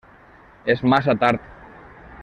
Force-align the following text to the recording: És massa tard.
És 0.75 0.81
massa 0.93 1.17
tard. 1.25 1.47